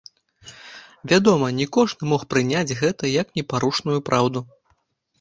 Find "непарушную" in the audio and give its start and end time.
3.41-3.99